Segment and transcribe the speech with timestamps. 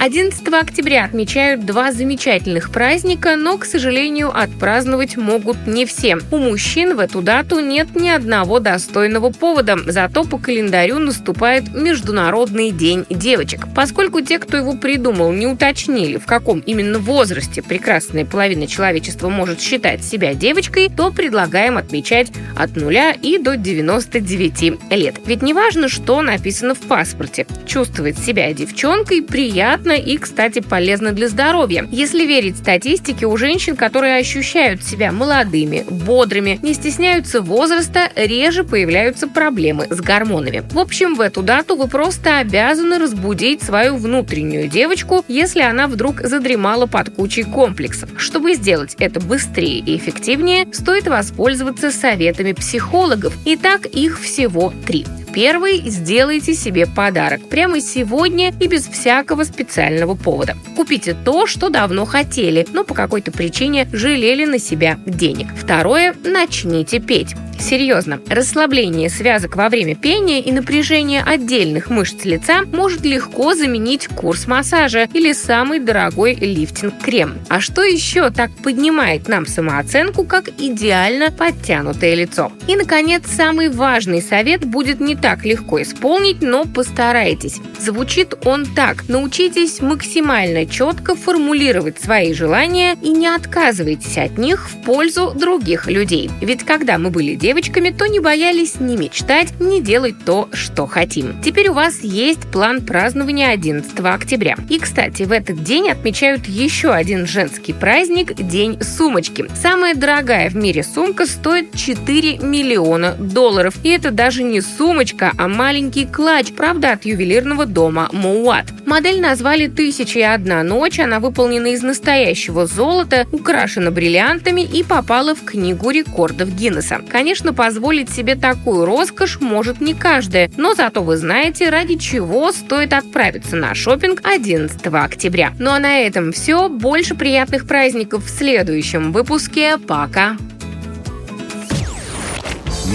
[0.00, 6.18] 11 октября отмечают два замечательных праздника, но, к сожалению, отпраздновать могут не все.
[6.30, 12.70] У мужчин в эту дату нет ни одного достойного повода, зато по календарю наступает Международный
[12.70, 13.66] день девочек.
[13.74, 19.60] Поскольку те, кто его придумал, не уточнили, в каком именно возрасте прекрасная половина человечества может
[19.60, 25.16] считать себя девочкой, то предлагаем отмечать от нуля и до 99 лет.
[25.26, 27.48] Ведь не важно, что написано в паспорте.
[27.66, 31.86] Чувствовать себя девчонкой приятно приятно и, кстати, полезно для здоровья.
[31.90, 39.28] Если верить статистике, у женщин, которые ощущают себя молодыми, бодрыми, не стесняются возраста, реже появляются
[39.28, 40.62] проблемы с гормонами.
[40.70, 46.20] В общем, в эту дату вы просто обязаны разбудить свою внутреннюю девочку, если она вдруг
[46.20, 48.10] задремала под кучей комплексов.
[48.16, 53.34] Чтобы сделать это быстрее и эффективнее, стоит воспользоваться советами психологов.
[53.44, 55.06] Итак, их всего три.
[55.32, 60.56] Первый– сделайте себе подарок прямо сегодня и без всякого специального повода.
[60.76, 65.48] Купите то, что давно хотели, но по какой-то причине жалели на себя денег.
[65.56, 67.34] Второе– начните петь.
[67.58, 74.46] Серьезно, расслабление связок во время пения и напряжение отдельных мышц лица может легко заменить курс
[74.46, 77.38] массажа или самый дорогой лифтинг-крем.
[77.48, 82.52] А что еще так поднимает нам самооценку, как идеально подтянутое лицо?
[82.68, 87.60] И, наконец, самый важный совет будет не так легко исполнить, но постарайтесь.
[87.80, 89.08] Звучит он так.
[89.08, 96.30] Научитесь максимально четко формулировать свои желания и не отказывайтесь от них в пользу других людей.
[96.40, 101.40] Ведь когда мы были девочками, то не боялись ни мечтать, ни делать то, что хотим.
[101.40, 104.54] Теперь у вас есть план празднования 11 октября.
[104.68, 109.46] И, кстати, в этот день отмечают еще один женский праздник– День сумочки.
[109.54, 113.74] Самая дорогая в мире сумка стоит 4 миллиона долларов.
[113.82, 118.66] И это даже не сумочка, а маленький клатч, правда, от ювелирного дома Моуат.
[118.88, 125.34] Модель назвали «Тысяча и одна ночь», она выполнена из настоящего золота, украшена бриллиантами и попала
[125.34, 127.02] в книгу рекордов Гиннесса.
[127.06, 132.94] Конечно, позволить себе такую роскошь может не каждая, но зато вы знаете, ради чего стоит
[132.94, 135.52] отправиться на шопинг 11 октября.
[135.58, 136.70] Ну а на этом все.
[136.70, 139.76] Больше приятных праздников в следующем выпуске.
[139.76, 140.38] Пока!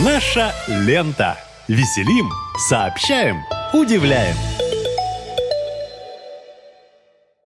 [0.04, 1.38] Наша лента.
[1.68, 2.32] Веселим,
[2.68, 3.38] сообщаем,
[3.74, 4.36] удивляем.